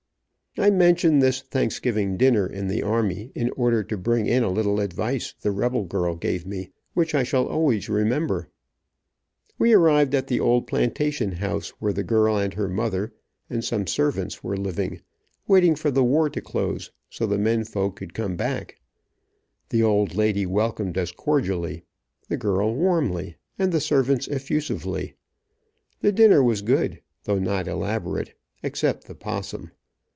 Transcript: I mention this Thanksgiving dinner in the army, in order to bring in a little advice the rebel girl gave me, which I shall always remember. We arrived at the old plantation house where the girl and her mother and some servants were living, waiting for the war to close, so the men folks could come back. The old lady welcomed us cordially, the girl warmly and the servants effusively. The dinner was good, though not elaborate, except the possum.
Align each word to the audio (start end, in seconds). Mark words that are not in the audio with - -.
I 0.57 0.69
mention 0.69 1.19
this 1.19 1.39
Thanksgiving 1.39 2.17
dinner 2.17 2.45
in 2.45 2.67
the 2.67 2.83
army, 2.83 3.31
in 3.33 3.51
order 3.51 3.83
to 3.85 3.95
bring 3.97 4.25
in 4.27 4.43
a 4.43 4.49
little 4.51 4.81
advice 4.81 5.33
the 5.39 5.49
rebel 5.49 5.85
girl 5.85 6.13
gave 6.17 6.45
me, 6.45 6.71
which 6.93 7.15
I 7.15 7.23
shall 7.23 7.47
always 7.47 7.87
remember. 7.87 8.49
We 9.57 9.71
arrived 9.71 10.13
at 10.13 10.27
the 10.27 10.41
old 10.41 10.67
plantation 10.67 11.31
house 11.31 11.69
where 11.79 11.93
the 11.93 12.03
girl 12.03 12.37
and 12.37 12.53
her 12.55 12.67
mother 12.67 13.13
and 13.49 13.63
some 13.63 13.87
servants 13.87 14.43
were 14.43 14.57
living, 14.57 14.99
waiting 15.47 15.73
for 15.73 15.89
the 15.89 16.03
war 16.03 16.29
to 16.29 16.41
close, 16.41 16.91
so 17.09 17.25
the 17.25 17.37
men 17.37 17.63
folks 17.63 17.99
could 17.99 18.13
come 18.13 18.35
back. 18.35 18.75
The 19.69 19.83
old 19.83 20.15
lady 20.15 20.45
welcomed 20.45 20.97
us 20.97 21.13
cordially, 21.13 21.85
the 22.27 22.35
girl 22.37 22.75
warmly 22.75 23.37
and 23.57 23.71
the 23.71 23.79
servants 23.79 24.27
effusively. 24.27 25.13
The 26.01 26.11
dinner 26.11 26.43
was 26.43 26.61
good, 26.61 27.01
though 27.23 27.39
not 27.39 27.69
elaborate, 27.69 28.33
except 28.61 29.05
the 29.05 29.15
possum. 29.15 29.71